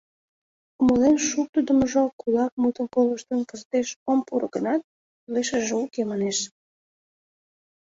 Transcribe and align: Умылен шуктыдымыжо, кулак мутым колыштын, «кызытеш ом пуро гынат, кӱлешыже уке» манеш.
Умылен 0.81 1.17
шуктыдымыжо, 1.27 2.03
кулак 2.19 2.53
мутым 2.61 2.87
колыштын, 2.95 3.39
«кызытеш 3.49 3.89
ом 4.11 4.19
пуро 4.27 4.47
гынат, 4.55 4.81
кӱлешыже 5.21 5.73
уке» 5.83 6.01
манеш. 6.11 6.37